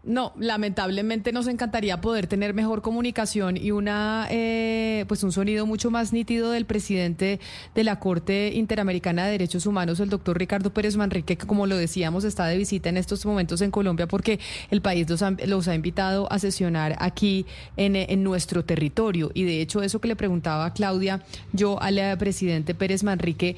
No, 0.06 0.34
lamentablemente 0.38 1.32
nos 1.32 1.48
encantaría 1.48 2.00
poder 2.00 2.28
tener 2.28 2.54
mejor 2.54 2.84
comunicación 2.84 3.58
y 3.58 3.72
una, 3.72 4.28
eh, 4.30 5.04
pues 5.08 5.24
un 5.24 5.32
sonido 5.32 5.66
mucho 5.66 5.90
más 5.90 6.14
nítido 6.14 6.52
del 6.52 6.66
presidente 6.66 7.40
de 7.74 7.84
la 7.84 8.00
Corte 8.00 8.52
Interamericana 8.54 9.26
de 9.26 9.32
Derechos 9.32 9.66
Humanos, 9.66 10.00
el 10.00 10.10
doctor 10.10 10.38
Ricardo 10.38 10.72
Pérez 10.72 10.96
Manrique, 10.96 11.38
que 11.38 11.48
como 11.48 11.66
lo 11.66 11.76
decíamos 11.76 12.24
está 12.24 12.46
de 12.46 12.56
visita 12.56 12.90
en 12.90 12.98
estos 12.98 13.26
momentos 13.26 13.62
en 13.62 13.72
Colombia 13.72 14.06
porque 14.08 14.40
el 14.70 14.82
país 14.82 15.08
los 15.10 15.68
ha, 15.68 15.76
invitado 15.76 16.32
a 16.32 16.38
sesionar 16.38 16.96
aquí 17.00 17.48
en, 17.76 17.96
en, 17.96 18.24
nuestro 18.24 18.64
territorio. 18.64 19.32
Y 19.34 19.44
de 19.46 19.60
hecho 19.60 19.82
eso 19.82 20.00
que 20.00 20.08
le 20.08 20.16
preguntaba 20.16 20.68
a 20.68 20.74
Claudia, 20.74 21.24
yo 21.52 21.82
al 21.82 22.00
presidente 22.20 22.76
Pérez 22.76 23.04
Manrique, 23.04 23.56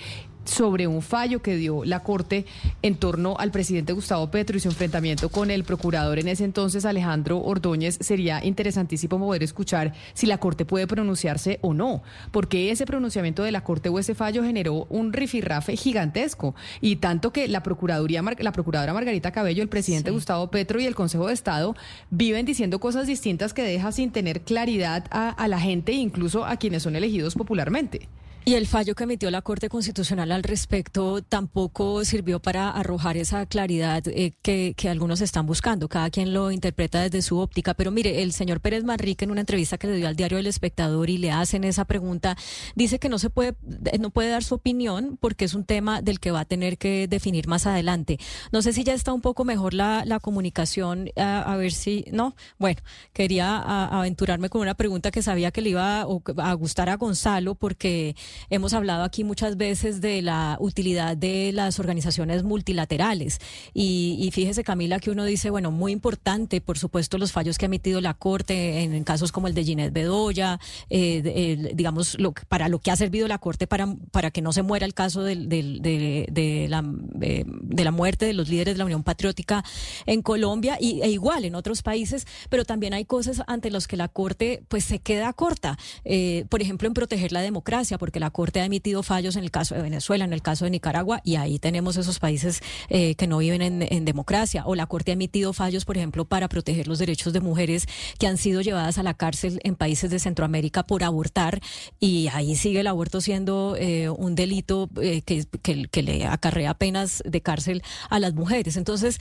sobre 0.47 0.87
un 0.87 1.01
fallo 1.01 1.41
que 1.41 1.55
dio 1.55 1.85
la 1.85 2.03
Corte 2.03 2.45
en 2.81 2.95
torno 2.95 3.35
al 3.37 3.51
presidente 3.51 3.93
Gustavo 3.93 4.31
Petro 4.31 4.57
y 4.57 4.59
su 4.59 4.69
enfrentamiento 4.69 5.29
con 5.29 5.51
el 5.51 5.63
procurador 5.63 6.19
en 6.19 6.27
ese 6.27 6.43
entonces, 6.43 6.85
Alejandro 6.85 7.39
Ordóñez. 7.39 7.97
Sería 8.01 8.43
interesantísimo 8.43 9.19
poder 9.19 9.43
escuchar 9.43 9.93
si 10.13 10.25
la 10.25 10.37
Corte 10.37 10.65
puede 10.65 10.87
pronunciarse 10.87 11.59
o 11.61 11.73
no, 11.73 12.03
porque 12.31 12.71
ese 12.71 12.85
pronunciamiento 12.85 13.43
de 13.43 13.51
la 13.51 13.63
Corte 13.63 13.89
o 13.89 13.99
ese 13.99 14.15
fallo 14.15 14.43
generó 14.43 14.85
un 14.89 15.13
rifirrafe 15.13 15.75
gigantesco 15.75 16.55
y 16.81 16.97
tanto 16.97 17.31
que 17.31 17.47
la 17.47 17.63
Procuraduría, 17.63 18.23
la 18.39 18.51
Procuradora 18.51 18.93
Margarita 18.93 19.31
Cabello, 19.31 19.63
el 19.63 19.69
presidente 19.69 20.11
Gustavo 20.11 20.49
Petro 20.49 20.79
y 20.79 20.85
el 20.85 20.95
Consejo 20.95 21.27
de 21.27 21.33
Estado 21.33 21.75
viven 22.09 22.45
diciendo 22.45 22.79
cosas 22.79 23.07
distintas 23.07 23.53
que 23.53 23.63
deja 23.63 23.91
sin 23.91 24.11
tener 24.11 24.41
claridad 24.41 25.05
a, 25.11 25.29
a 25.29 25.47
la 25.47 25.59
gente 25.59 25.91
e 25.91 25.95
incluso 25.95 26.45
a 26.45 26.57
quienes 26.57 26.83
son 26.83 26.95
elegidos 26.95 27.35
popularmente. 27.35 28.07
Y 28.47 28.55
el 28.55 28.65
fallo 28.65 28.95
que 28.95 29.03
emitió 29.03 29.29
la 29.29 29.41
Corte 29.41 29.67
Constitucional 29.67 30.31
al 30.31 30.41
respecto 30.41 31.21
tampoco 31.21 32.05
sirvió 32.05 32.39
para 32.39 32.69
arrojar 32.69 33.17
esa 33.17 33.45
claridad 33.45 34.01
eh, 34.07 34.31
que, 34.41 34.73
algunos 34.89 35.19
están 35.19 35.45
buscando. 35.45 35.89
Cada 35.89 36.09
quien 36.09 36.33
lo 36.33 36.49
interpreta 36.49 37.01
desde 37.01 37.21
su 37.21 37.39
óptica. 37.39 37.73
Pero 37.73 37.91
mire, 37.91 38.23
el 38.23 38.31
señor 38.31 38.61
Pérez 38.61 38.85
Manrique 38.85 39.25
en 39.25 39.31
una 39.31 39.41
entrevista 39.41 39.77
que 39.77 39.87
le 39.87 39.97
dio 39.97 40.07
al 40.07 40.15
diario 40.15 40.37
El 40.37 40.47
Espectador 40.47 41.09
y 41.09 41.17
le 41.17 41.29
hacen 41.29 41.65
esa 41.65 41.83
pregunta, 41.83 42.37
dice 42.73 42.99
que 42.99 43.09
no 43.09 43.19
se 43.19 43.29
puede, 43.29 43.57
no 43.99 44.11
puede 44.11 44.29
dar 44.29 44.45
su 44.45 44.55
opinión 44.55 45.17
porque 45.19 45.43
es 45.43 45.53
un 45.53 45.65
tema 45.65 46.01
del 46.01 46.21
que 46.21 46.31
va 46.31 46.39
a 46.39 46.45
tener 46.45 46.77
que 46.77 47.09
definir 47.09 47.49
más 47.49 47.67
adelante. 47.67 48.17
No 48.53 48.61
sé 48.61 48.71
si 48.71 48.85
ya 48.85 48.93
está 48.93 49.11
un 49.11 49.19
poco 49.19 49.43
mejor 49.43 49.73
la, 49.73 50.19
comunicación, 50.21 51.09
a, 51.17 51.53
ver 51.57 51.73
si, 51.73 52.05
no, 52.13 52.33
bueno, 52.59 52.79
quería 53.11 53.57
aventurarme 53.57 54.47
con 54.47 54.61
una 54.61 54.75
pregunta 54.75 55.11
que 55.11 55.21
sabía 55.21 55.51
que 55.51 55.61
le 55.61 55.71
iba 55.71 55.99
a 55.99 56.53
gustar 56.53 56.87
a 56.87 56.95
Gonzalo 56.95 57.55
porque 57.55 58.15
Hemos 58.49 58.73
hablado 58.73 59.03
aquí 59.03 59.23
muchas 59.23 59.57
veces 59.57 60.01
de 60.01 60.21
la 60.21 60.57
utilidad 60.59 61.17
de 61.17 61.51
las 61.53 61.79
organizaciones 61.79 62.43
multilaterales. 62.43 63.39
Y, 63.73 64.29
fíjese 64.33 64.63
Camila 64.63 64.99
que 64.99 65.09
uno 65.09 65.23
dice, 65.25 65.49
bueno, 65.49 65.71
muy 65.71 65.91
importante, 65.91 66.61
por 66.61 66.77
supuesto, 66.77 67.17
los 67.17 67.31
fallos 67.31 67.57
que 67.57 67.65
ha 67.65 67.67
emitido 67.67 68.01
la 68.01 68.13
Corte 68.13 68.83
en, 68.83 69.03
casos 69.03 69.31
como 69.31 69.47
el 69.47 69.53
de 69.53 69.63
Ginette 69.63 69.93
Bedoya, 69.93 70.59
eh, 70.89 71.71
digamos, 71.73 72.19
lo, 72.19 72.33
para 72.47 72.67
lo 72.67 72.79
que 72.79 72.91
ha 72.91 72.95
servido 72.95 73.27
la 73.27 73.37
Corte 73.37 73.67
para, 73.67 73.87
para 74.11 74.31
que 74.31 74.41
no 74.41 74.51
se 74.53 74.63
muera 74.63 74.85
el 74.85 74.93
caso 74.93 75.23
de, 75.23 75.35
la, 75.35 76.83
eh, 77.21 77.43
de 77.47 77.83
la 77.83 77.91
muerte 77.91 78.25
de 78.25 78.33
los 78.33 78.49
líderes 78.49 78.75
de 78.75 78.79
la 78.79 78.85
Unión 78.85 79.03
Patriótica 79.03 79.63
en 80.05 80.21
Colombia 80.21 80.77
y, 80.79 81.01
e 81.01 81.09
igual 81.09 81.45
en 81.45 81.55
otros 81.55 81.81
países, 81.81 82.25
pero 82.49 82.65
también 82.65 82.93
hay 82.93 83.05
cosas 83.05 83.41
ante 83.47 83.69
las 83.69 83.87
que 83.87 83.97
la 83.97 84.07
Corte 84.07 84.63
pues 84.67 84.83
se 84.83 84.99
queda 84.99 85.33
corta, 85.33 85.77
eh, 86.03 86.45
por 86.49 86.61
ejemplo, 86.61 86.87
en 86.87 86.93
proteger 86.93 87.31
la 87.31 87.41
democracia, 87.41 87.97
porque 87.97 88.19
la 88.19 88.26
Corte 88.29 88.61
ha 88.61 88.65
emitido 88.65 89.03
fallos 89.03 89.35
en 89.35 89.43
el 89.43 89.51
caso 89.51 89.75
de 89.75 89.81
Venezuela, 89.81 90.25
en 90.25 90.33
el 90.33 90.41
caso 90.41 90.65
de 90.65 90.71
Nicaragua, 90.71 91.21
y 91.23 91.35
ahí 91.35 91.59
tenemos 91.59 91.97
esos 91.97 92.19
países 92.19 92.61
eh, 92.89 93.15
que 93.15 93.27
no 93.27 93.37
viven 93.37 93.61
en, 93.61 94.05
democracia. 94.05 94.63
O 94.65 94.75
la 94.75 94.85
Corte 94.85 95.11
ha 95.11 95.13
emitido 95.13 95.53
fallos, 95.53 95.85
por 95.85 95.97
ejemplo, 95.97 96.25
para 96.25 96.47
proteger 96.47 96.87
los 96.87 96.99
derechos 96.99 97.33
de 97.33 97.41
mujeres 97.41 97.85
que 98.19 98.27
han 98.27 98.37
sido 98.37 98.61
llevadas 98.61 98.97
a 98.97 99.03
la 99.03 99.13
cárcel 99.13 99.59
en 99.63 99.75
países 99.75 100.09
de 100.09 100.19
Centroamérica 100.19 100.83
por 100.83 101.03
abortar, 101.03 101.61
y 101.99 102.27
ahí 102.33 102.55
sigue 102.55 102.81
el 102.81 102.87
aborto 102.87 103.21
siendo 103.21 103.75
eh, 103.77 104.09
un 104.09 104.35
delito 104.35 104.89
eh, 105.01 105.21
que, 105.21 105.45
que, 105.61 106.03
le 106.03 106.25
acarrea 106.25 106.73
penas 106.73 107.21
de 107.25 107.41
cárcel 107.41 107.83
a 108.09 108.19
las 108.19 108.33
mujeres. 108.33 108.77
Entonces, 108.77 109.19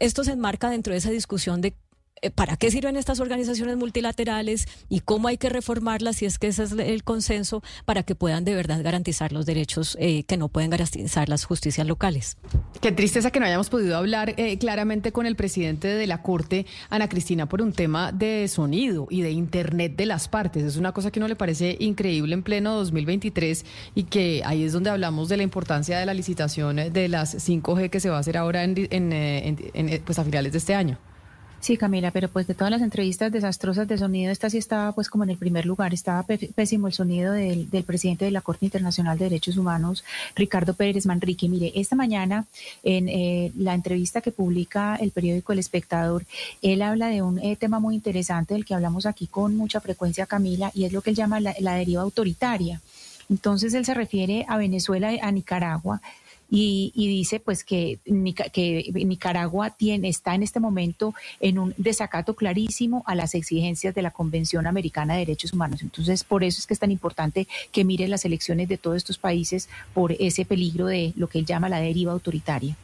esto 0.00 0.24
se 0.24 0.32
enmarca 0.32 0.70
dentro 0.70 0.92
de 0.92 0.98
esa 0.98 1.10
discusión 1.10 1.60
de 1.60 1.74
para 2.34 2.56
qué 2.56 2.70
sirven 2.70 2.96
estas 2.96 3.20
organizaciones 3.20 3.76
multilaterales 3.76 4.66
y 4.88 5.00
cómo 5.00 5.28
hay 5.28 5.38
que 5.38 5.48
reformarlas, 5.48 6.16
si 6.16 6.26
es 6.26 6.38
que 6.38 6.48
ese 6.48 6.64
es 6.64 6.72
el 6.72 7.04
consenso, 7.04 7.62
para 7.84 8.02
que 8.02 8.14
puedan 8.14 8.44
de 8.44 8.54
verdad 8.54 8.82
garantizar 8.82 9.32
los 9.32 9.46
derechos 9.46 9.96
eh, 10.00 10.24
que 10.24 10.36
no 10.36 10.48
pueden 10.48 10.70
garantizar 10.70 11.28
las 11.28 11.44
justicias 11.44 11.86
locales. 11.86 12.36
Qué 12.80 12.92
tristeza 12.92 13.30
que 13.30 13.40
no 13.40 13.46
hayamos 13.46 13.70
podido 13.70 13.96
hablar 13.96 14.34
eh, 14.36 14.58
claramente 14.58 15.12
con 15.12 15.26
el 15.26 15.36
presidente 15.36 15.88
de 15.88 16.06
la 16.06 16.22
Corte, 16.22 16.66
Ana 16.90 17.08
Cristina, 17.08 17.48
por 17.48 17.62
un 17.62 17.72
tema 17.72 18.12
de 18.12 18.46
sonido 18.48 19.06
y 19.10 19.22
de 19.22 19.30
Internet 19.30 19.96
de 19.96 20.06
las 20.06 20.28
partes. 20.28 20.64
Es 20.64 20.76
una 20.76 20.92
cosa 20.92 21.10
que 21.10 21.20
no 21.20 21.28
le 21.28 21.36
parece 21.36 21.76
increíble 21.80 22.34
en 22.34 22.42
pleno 22.42 22.74
2023 22.74 23.64
y 23.94 24.04
que 24.04 24.42
ahí 24.44 24.62
es 24.64 24.72
donde 24.72 24.90
hablamos 24.90 25.28
de 25.28 25.36
la 25.36 25.42
importancia 25.42 25.98
de 25.98 26.06
la 26.06 26.14
licitación 26.14 26.76
de 26.76 27.08
las 27.08 27.48
5G 27.48 27.90
que 27.90 28.00
se 28.00 28.10
va 28.10 28.16
a 28.16 28.20
hacer 28.20 28.36
ahora 28.36 28.64
en, 28.64 30.02
pues 30.04 30.18
a 30.18 30.24
finales 30.24 30.52
de 30.52 30.58
este 30.58 30.74
año. 30.74 30.98
Sí, 31.60 31.76
Camila, 31.76 32.12
pero 32.12 32.28
pues 32.28 32.46
de 32.46 32.54
todas 32.54 32.70
las 32.70 32.82
entrevistas 32.82 33.32
desastrosas 33.32 33.88
de 33.88 33.98
sonido, 33.98 34.30
esta 34.30 34.48
sí 34.48 34.58
estaba 34.58 34.92
pues 34.92 35.10
como 35.10 35.24
en 35.24 35.30
el 35.30 35.36
primer 35.36 35.66
lugar, 35.66 35.92
estaba 35.92 36.22
pésimo 36.22 36.86
el 36.86 36.92
sonido 36.92 37.32
del, 37.32 37.68
del, 37.68 37.82
presidente 37.82 38.24
de 38.24 38.30
la 38.30 38.42
Corte 38.42 38.64
Internacional 38.64 39.18
de 39.18 39.24
Derechos 39.24 39.56
Humanos, 39.56 40.04
Ricardo 40.36 40.74
Pérez 40.74 41.04
Manrique. 41.04 41.48
Mire, 41.48 41.72
esta 41.74 41.96
mañana 41.96 42.46
en 42.84 43.08
eh, 43.08 43.50
la 43.56 43.74
entrevista 43.74 44.20
que 44.20 44.30
publica 44.30 44.96
el 44.96 45.10
periódico 45.10 45.52
El 45.52 45.58
Espectador, 45.58 46.24
él 46.62 46.80
habla 46.80 47.08
de 47.08 47.22
un 47.22 47.40
eh, 47.40 47.56
tema 47.56 47.80
muy 47.80 47.96
interesante 47.96 48.54
del 48.54 48.64
que 48.64 48.74
hablamos 48.74 49.04
aquí 49.04 49.26
con 49.26 49.56
mucha 49.56 49.80
frecuencia, 49.80 50.26
Camila, 50.26 50.70
y 50.74 50.84
es 50.84 50.92
lo 50.92 51.02
que 51.02 51.10
él 51.10 51.16
llama 51.16 51.40
la, 51.40 51.54
la 51.58 51.74
deriva 51.74 52.02
autoritaria. 52.02 52.80
Entonces 53.28 53.74
él 53.74 53.84
se 53.84 53.94
refiere 53.94 54.46
a 54.48 54.56
Venezuela, 54.56 55.10
a 55.20 55.32
Nicaragua, 55.32 56.00
y, 56.50 56.92
dice 56.94 57.40
pues 57.40 57.64
que, 57.64 57.98
que 58.52 58.90
Nicaragua 58.94 59.70
tiene, 59.70 60.08
está 60.08 60.34
en 60.34 60.42
este 60.42 60.60
momento 60.60 61.14
en 61.40 61.58
un 61.58 61.74
desacato 61.76 62.34
clarísimo 62.34 63.02
a 63.06 63.14
las 63.14 63.34
exigencias 63.34 63.94
de 63.94 64.02
la 64.02 64.10
Convención 64.10 64.66
Americana 64.66 65.14
de 65.14 65.20
Derechos 65.20 65.52
Humanos. 65.52 65.82
Entonces, 65.82 66.24
por 66.24 66.44
eso 66.44 66.58
es 66.58 66.66
que 66.66 66.74
es 66.74 66.80
tan 66.80 66.90
importante 66.90 67.46
que 67.70 67.84
mire 67.84 68.08
las 68.08 68.24
elecciones 68.24 68.68
de 68.68 68.78
todos 68.78 68.96
estos 68.96 69.18
países 69.18 69.68
por 69.92 70.12
ese 70.12 70.44
peligro 70.44 70.86
de 70.86 71.12
lo 71.16 71.28
que 71.28 71.38
él 71.38 71.46
llama 71.46 71.68
la 71.68 71.80
deriva 71.80 72.12
autoritaria. 72.12 72.76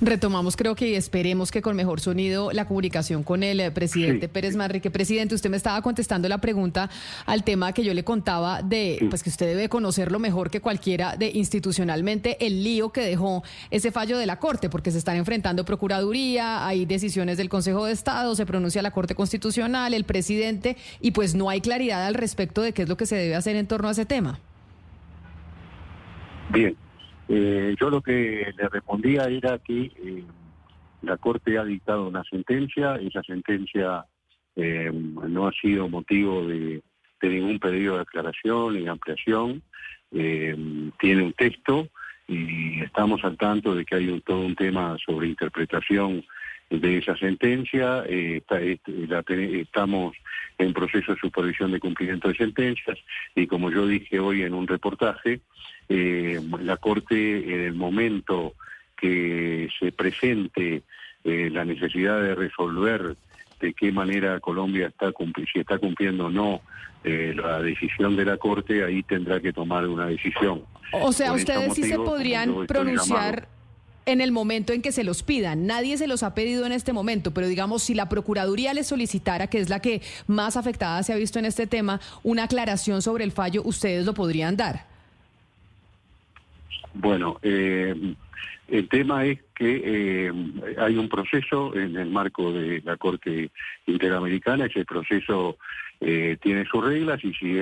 Retomamos, 0.00 0.56
creo 0.56 0.74
que 0.74 0.96
esperemos 0.96 1.50
que 1.50 1.62
con 1.62 1.76
mejor 1.76 2.00
sonido 2.00 2.52
la 2.52 2.66
comunicación 2.66 3.22
con 3.22 3.42
el 3.42 3.60
eh, 3.60 3.70
presidente 3.70 4.28
Pérez 4.28 4.56
Manrique. 4.56 4.90
Presidente, 4.90 5.34
usted 5.34 5.50
me 5.50 5.56
estaba 5.56 5.80
contestando 5.82 6.28
la 6.28 6.38
pregunta 6.38 6.90
al 7.26 7.44
tema 7.44 7.72
que 7.72 7.84
yo 7.84 7.94
le 7.94 8.04
contaba 8.04 8.62
de, 8.62 9.06
pues 9.08 9.22
que 9.22 9.30
usted 9.30 9.46
debe 9.46 9.68
conocerlo 9.68 10.18
mejor 10.18 10.50
que 10.50 10.60
cualquiera 10.60 11.16
de 11.16 11.30
institucionalmente 11.34 12.44
el 12.44 12.64
lío 12.64 12.90
que 12.90 13.02
dejó 13.02 13.42
ese 13.70 13.92
fallo 13.92 14.18
de 14.18 14.26
la 14.26 14.38
Corte, 14.38 14.68
porque 14.68 14.90
se 14.90 14.98
están 14.98 15.16
enfrentando 15.16 15.64
Procuraduría, 15.64 16.66
hay 16.66 16.86
decisiones 16.86 17.36
del 17.36 17.48
Consejo 17.48 17.86
de 17.86 17.92
Estado, 17.92 18.34
se 18.34 18.46
pronuncia 18.46 18.82
la 18.82 18.90
Corte 18.90 19.14
Constitucional, 19.14 19.94
el 19.94 20.04
presidente, 20.04 20.76
y 21.00 21.12
pues 21.12 21.34
no 21.34 21.50
hay 21.50 21.60
claridad 21.60 22.06
al 22.06 22.14
respecto 22.14 22.62
de 22.62 22.72
qué 22.72 22.82
es 22.82 22.88
lo 22.88 22.96
que 22.96 23.06
se 23.06 23.16
debe 23.16 23.34
hacer 23.34 23.56
en 23.56 23.66
torno 23.66 23.88
a 23.88 23.92
ese 23.92 24.06
tema. 24.06 24.38
Bien, 26.50 26.76
eh, 27.28 27.74
yo 27.80 27.90
lo 27.90 28.02
que 28.02 28.52
le 28.56 28.68
respondía 28.68 29.24
era 29.24 29.58
que 29.58 29.84
eh, 29.84 30.24
la 31.02 31.16
Corte 31.16 31.58
ha 31.58 31.64
dictado 31.64 32.08
una 32.08 32.24
sentencia, 32.24 32.96
esa 32.96 33.22
sentencia 33.22 34.04
eh, 34.56 34.90
no 34.92 35.46
ha 35.46 35.52
sido 35.52 35.88
motivo 35.88 36.46
de, 36.46 36.82
ningún 37.22 37.58
pedido 37.58 37.94
de 37.94 38.02
aclaración 38.02 38.74
ni 38.74 38.86
ampliación, 38.86 39.62
tiene 40.10 41.22
un 41.22 41.32
texto 41.32 41.88
y 42.28 42.82
estamos 42.82 43.24
al 43.24 43.38
tanto 43.38 43.74
de 43.74 43.86
que 43.86 43.94
hay 43.94 44.20
todo 44.20 44.40
un 44.40 44.54
tema 44.54 44.94
sobre 45.04 45.28
interpretación 45.28 46.22
de 46.68 46.98
esa 46.98 47.16
sentencia, 47.16 48.04
estamos 48.06 50.14
en 50.58 50.74
proceso 50.74 51.14
de 51.14 51.18
supervisión 51.18 51.72
de 51.72 51.80
cumplimiento 51.80 52.28
de 52.28 52.34
sentencias 52.34 52.98
y 53.34 53.46
como 53.46 53.70
yo 53.70 53.86
dije 53.86 54.20
hoy 54.20 54.42
en 54.42 54.52
un 54.52 54.66
reportaje, 54.66 55.40
eh, 55.88 56.40
la 56.60 56.76
Corte 56.76 57.54
en 57.54 57.60
el 57.60 57.74
momento 57.74 58.54
que 58.96 59.68
se 59.78 59.92
presente 59.92 60.82
eh, 61.24 61.50
la 61.50 61.64
necesidad 61.64 62.20
de 62.20 62.34
resolver 62.34 63.16
de 63.60 63.74
qué 63.74 63.92
manera 63.92 64.40
Colombia 64.40 64.88
está 64.88 65.12
si 65.52 65.60
está 65.60 65.78
cumpliendo 65.78 66.26
o 66.26 66.30
no 66.30 66.60
eh, 67.02 67.34
la 67.34 67.60
decisión 67.60 68.16
de 68.16 68.24
la 68.24 68.36
Corte, 68.36 68.84
ahí 68.84 69.02
tendrá 69.02 69.40
que 69.40 69.52
tomar 69.52 69.86
una 69.86 70.06
decisión. 70.06 70.62
O 70.92 71.12
sea, 71.12 71.32
ustedes 71.32 71.74
sí 71.74 71.84
se 71.84 71.96
podrían 71.96 72.66
pronunciar 72.66 73.48
en 74.06 74.20
el 74.20 74.32
momento 74.32 74.72
en 74.72 74.82
que 74.82 74.92
se 74.92 75.04
los 75.04 75.22
pidan. 75.22 75.66
Nadie 75.66 75.96
se 75.98 76.06
los 76.06 76.22
ha 76.22 76.34
pedido 76.34 76.66
en 76.66 76.72
este 76.72 76.92
momento, 76.92 77.32
pero 77.32 77.46
digamos, 77.46 77.82
si 77.82 77.94
la 77.94 78.08
Procuraduría 78.08 78.74
les 78.74 78.86
solicitara, 78.86 79.46
que 79.46 79.58
es 79.58 79.68
la 79.68 79.80
que 79.80 80.02
más 80.26 80.56
afectada 80.56 81.02
se 81.02 81.12
ha 81.12 81.16
visto 81.16 81.38
en 81.38 81.46
este 81.46 81.66
tema, 81.66 82.00
una 82.22 82.44
aclaración 82.44 83.02
sobre 83.02 83.24
el 83.24 83.32
fallo, 83.32 83.62
¿ustedes 83.64 84.04
lo 84.04 84.14
podrían 84.14 84.56
dar? 84.56 84.93
Bueno, 86.94 87.38
eh, 87.42 88.14
el 88.68 88.88
tema 88.88 89.24
es 89.24 89.40
que 89.54 89.82
eh, 90.28 90.32
hay 90.78 90.96
un 90.96 91.08
proceso 91.08 91.74
en 91.74 91.96
el 91.96 92.10
marco 92.10 92.52
de 92.52 92.80
la 92.84 92.96
Corte 92.96 93.50
Interamericana, 93.86 94.66
ese 94.66 94.84
proceso 94.84 95.58
eh, 96.00 96.36
tiene 96.40 96.64
sus 96.66 96.84
reglas 96.84 97.22
y 97.24 97.32
si, 97.34 97.58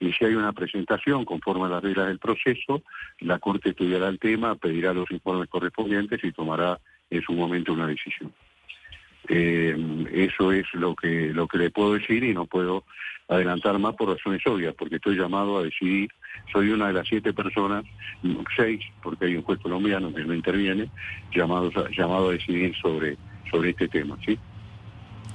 y 0.00 0.12
si 0.12 0.24
hay 0.24 0.34
una 0.34 0.52
presentación 0.52 1.24
conforme 1.24 1.66
a 1.66 1.68
las 1.68 1.82
reglas 1.82 2.08
del 2.08 2.18
proceso, 2.18 2.82
la 3.20 3.38
Corte 3.38 3.70
estudiará 3.70 4.08
el 4.08 4.18
tema, 4.18 4.54
pedirá 4.54 4.94
los 4.94 5.10
informes 5.10 5.48
correspondientes 5.48 6.22
y 6.22 6.32
tomará 6.32 6.78
en 7.10 7.22
su 7.22 7.32
momento 7.32 7.72
una 7.72 7.86
decisión. 7.86 8.32
Eh, 9.28 9.76
eso 10.12 10.52
es 10.52 10.66
lo 10.74 10.94
que, 10.94 11.32
lo 11.32 11.48
que 11.48 11.58
le 11.58 11.70
puedo 11.70 11.94
decir 11.94 12.22
y 12.22 12.32
no 12.32 12.46
puedo 12.46 12.84
adelantar 13.28 13.78
más 13.78 13.94
por 13.94 14.08
razones 14.08 14.46
obvias, 14.46 14.74
porque 14.74 14.96
estoy 14.96 15.16
llamado 15.16 15.58
a 15.58 15.64
decidir, 15.64 16.10
soy 16.52 16.70
una 16.70 16.88
de 16.88 16.94
las 16.94 17.08
siete 17.08 17.32
personas, 17.32 17.84
seis, 18.56 18.80
porque 19.02 19.26
hay 19.26 19.36
un 19.36 19.42
juez 19.42 19.58
colombiano 19.60 20.12
que 20.12 20.24
no 20.24 20.34
interviene, 20.34 20.90
llamado, 21.34 21.70
llamado 21.90 22.28
a 22.28 22.32
decidir 22.32 22.74
sobre, 22.76 23.16
sobre 23.50 23.70
este 23.70 23.88
tema, 23.88 24.16
¿sí? 24.24 24.38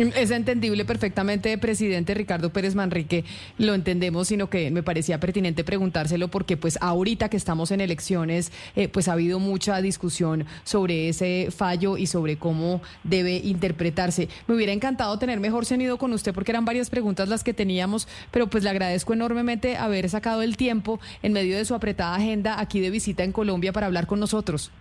Es 0.01 0.31
entendible 0.31 0.83
perfectamente, 0.83 1.55
presidente 1.59 2.15
Ricardo 2.15 2.51
Pérez 2.51 2.73
Manrique, 2.73 3.23
lo 3.59 3.75
entendemos, 3.75 4.29
sino 4.29 4.49
que 4.49 4.71
me 4.71 4.81
parecía 4.81 5.19
pertinente 5.19 5.63
preguntárselo 5.63 6.27
porque 6.29 6.57
pues 6.57 6.79
ahorita 6.81 7.29
que 7.29 7.37
estamos 7.37 7.69
en 7.69 7.81
elecciones, 7.81 8.51
eh, 8.75 8.87
pues 8.87 9.07
ha 9.07 9.13
habido 9.13 9.37
mucha 9.37 9.79
discusión 9.79 10.45
sobre 10.63 11.07
ese 11.07 11.49
fallo 11.55 11.97
y 11.97 12.07
sobre 12.07 12.37
cómo 12.37 12.81
debe 13.03 13.35
interpretarse. 13.35 14.27
Me 14.47 14.55
hubiera 14.55 14.73
encantado 14.73 15.19
tener 15.19 15.39
mejor 15.39 15.65
sonido 15.65 15.99
con 15.99 16.13
usted 16.13 16.33
porque 16.33 16.51
eran 16.51 16.65
varias 16.65 16.89
preguntas 16.89 17.29
las 17.29 17.43
que 17.43 17.53
teníamos, 17.53 18.07
pero 18.31 18.47
pues 18.47 18.63
le 18.63 18.71
agradezco 18.71 19.13
enormemente 19.13 19.77
haber 19.77 20.09
sacado 20.09 20.41
el 20.41 20.57
tiempo 20.57 20.99
en 21.21 21.33
medio 21.33 21.55
de 21.55 21.65
su 21.65 21.75
apretada 21.75 22.15
agenda 22.15 22.59
aquí 22.59 22.79
de 22.79 22.89
visita 22.89 23.23
en 23.23 23.31
Colombia 23.31 23.71
para 23.71 23.85
hablar 23.85 24.07
con 24.07 24.19
nosotros. 24.19 24.71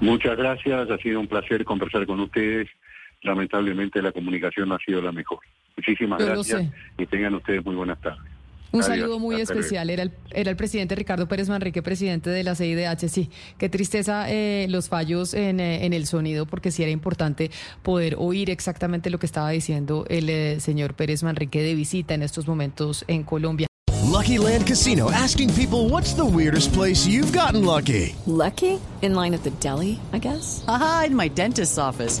Muchas 0.00 0.36
gracias, 0.36 0.90
ha 0.90 0.98
sido 0.98 1.20
un 1.20 1.26
placer 1.26 1.64
conversar 1.64 2.06
con 2.06 2.20
ustedes 2.20 2.68
lamentablemente 3.22 4.02
la 4.02 4.12
comunicación 4.12 4.68
no 4.68 4.76
ha 4.76 4.78
sido 4.78 5.02
la 5.02 5.12
mejor. 5.12 5.40
Muchísimas 5.76 6.24
gracias 6.24 6.66
y 6.98 7.06
tengan 7.06 7.34
ustedes 7.34 7.64
muy 7.64 7.74
buenas 7.74 8.00
tardes. 8.00 8.38
Un 8.70 8.82
saludo 8.82 9.18
muy 9.18 9.40
especial. 9.40 9.88
Era 9.88 10.02
el, 10.02 10.12
era 10.30 10.50
el 10.50 10.56
presidente 10.56 10.94
Ricardo 10.94 11.26
Pérez 11.26 11.48
Manrique, 11.48 11.82
presidente 11.82 12.30
de 12.30 12.44
la 12.44 12.54
CIDH. 12.54 13.08
Sí, 13.08 13.30
qué 13.56 13.68
tristeza 13.68 14.30
eh, 14.30 14.66
los 14.68 14.88
fallos 14.88 15.32
en, 15.34 15.60
eh, 15.60 15.86
en, 15.86 15.92
el 15.92 16.06
sonido, 16.06 16.46
porque 16.46 16.70
sí 16.70 16.82
era 16.82 16.92
importante 16.92 17.50
poder 17.82 18.16
oír 18.18 18.50
exactamente 18.50 19.08
lo 19.10 19.18
que 19.18 19.26
estaba 19.26 19.50
diciendo 19.50 20.04
el 20.08 20.28
eh, 20.28 20.60
señor 20.60 20.94
Pérez 20.94 21.22
Manrique 21.22 21.62
de 21.62 21.74
visita 21.74 22.14
en 22.14 22.22
estos 22.22 22.46
momentos 22.46 23.04
en 23.08 23.22
Colombia. 23.22 23.68
Lucky 24.04 24.38
Land 24.38 24.66
Casino, 24.66 25.10
asking 25.10 25.48
people 25.54 25.88
what's 25.88 26.14
the 26.14 26.24
weirdest 26.24 26.72
place 26.72 27.06
you've 27.06 27.32
gotten 27.32 27.64
lucky. 27.64 28.16
Lucky? 28.26 28.80
In 29.00 29.14
line 29.14 29.34
at 29.34 29.42
the 29.44 29.50
deli, 29.60 30.00
I 30.12 30.18
guess. 30.18 30.64
Aha, 30.66 31.04
in 31.06 31.16
my 31.16 31.28
dentist's 31.28 31.78
office. 31.78 32.20